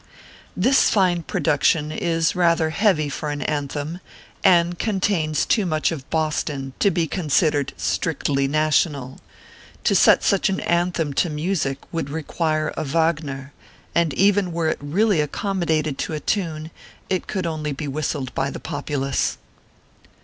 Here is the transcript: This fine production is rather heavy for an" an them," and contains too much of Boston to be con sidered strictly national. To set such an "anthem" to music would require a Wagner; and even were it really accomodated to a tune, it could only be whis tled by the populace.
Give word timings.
This 0.57 0.89
fine 0.89 1.21
production 1.21 1.91
is 1.91 2.35
rather 2.35 2.71
heavy 2.71 3.07
for 3.07 3.29
an" 3.29 3.41
an 3.43 3.67
them," 3.67 3.99
and 4.43 4.79
contains 4.79 5.45
too 5.45 5.63
much 5.63 5.91
of 5.91 6.09
Boston 6.09 6.73
to 6.79 6.89
be 6.89 7.05
con 7.05 7.29
sidered 7.29 7.69
strictly 7.77 8.47
national. 8.47 9.19
To 9.83 9.93
set 9.93 10.23
such 10.23 10.49
an 10.49 10.59
"anthem" 10.61 11.13
to 11.13 11.29
music 11.29 11.77
would 11.91 12.09
require 12.09 12.73
a 12.75 12.83
Wagner; 12.83 13.53
and 13.93 14.11
even 14.15 14.51
were 14.51 14.69
it 14.69 14.79
really 14.81 15.21
accomodated 15.21 15.99
to 15.99 16.13
a 16.13 16.19
tune, 16.19 16.71
it 17.07 17.27
could 17.27 17.45
only 17.45 17.71
be 17.71 17.87
whis 17.87 18.11
tled 18.11 18.33
by 18.33 18.49
the 18.49 18.59
populace. 18.59 19.37